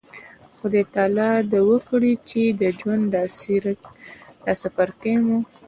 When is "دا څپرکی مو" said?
4.45-5.37